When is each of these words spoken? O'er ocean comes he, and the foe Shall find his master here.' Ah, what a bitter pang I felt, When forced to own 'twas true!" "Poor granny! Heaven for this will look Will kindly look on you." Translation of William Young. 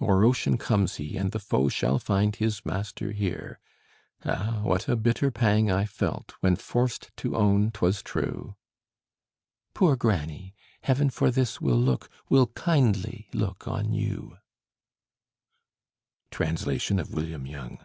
O'er 0.00 0.22
ocean 0.22 0.56
comes 0.56 0.94
he, 0.94 1.16
and 1.16 1.32
the 1.32 1.40
foe 1.40 1.68
Shall 1.68 1.98
find 1.98 2.36
his 2.36 2.64
master 2.64 3.10
here.' 3.10 3.58
Ah, 4.24 4.60
what 4.62 4.86
a 4.88 4.94
bitter 4.94 5.32
pang 5.32 5.72
I 5.72 5.86
felt, 5.86 6.34
When 6.38 6.54
forced 6.54 7.10
to 7.16 7.34
own 7.34 7.72
'twas 7.72 8.00
true!" 8.00 8.54
"Poor 9.74 9.96
granny! 9.96 10.54
Heaven 10.82 11.10
for 11.10 11.32
this 11.32 11.60
will 11.60 11.80
look 11.80 12.08
Will 12.28 12.46
kindly 12.54 13.28
look 13.32 13.66
on 13.66 13.92
you." 13.92 14.36
Translation 16.30 17.00
of 17.00 17.12
William 17.12 17.44
Young. 17.44 17.84